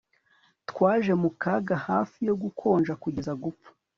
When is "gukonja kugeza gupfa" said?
2.43-3.69